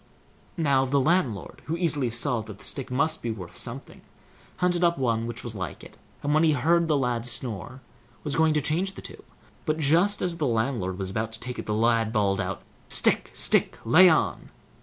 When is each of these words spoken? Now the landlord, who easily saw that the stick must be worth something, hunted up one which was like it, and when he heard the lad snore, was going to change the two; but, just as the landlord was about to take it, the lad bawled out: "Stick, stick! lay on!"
Now 0.57 0.83
the 0.83 0.99
landlord, 0.99 1.61
who 1.65 1.77
easily 1.77 2.09
saw 2.09 2.41
that 2.41 2.57
the 2.57 2.65
stick 2.65 2.89
must 2.89 3.21
be 3.21 3.29
worth 3.29 3.55
something, 3.55 4.01
hunted 4.57 4.83
up 4.83 4.97
one 4.97 5.27
which 5.27 5.43
was 5.43 5.53
like 5.53 5.83
it, 5.83 5.95
and 6.23 6.33
when 6.33 6.41
he 6.43 6.53
heard 6.53 6.87
the 6.87 6.97
lad 6.97 7.27
snore, 7.27 7.81
was 8.23 8.35
going 8.35 8.55
to 8.55 8.61
change 8.61 8.93
the 8.95 9.03
two; 9.03 9.23
but, 9.63 9.77
just 9.77 10.23
as 10.23 10.37
the 10.37 10.47
landlord 10.47 10.97
was 10.97 11.11
about 11.11 11.31
to 11.33 11.39
take 11.39 11.59
it, 11.59 11.67
the 11.67 11.75
lad 11.75 12.11
bawled 12.11 12.41
out: 12.41 12.63
"Stick, 12.89 13.29
stick! 13.35 13.77
lay 13.85 14.09
on!" 14.09 14.49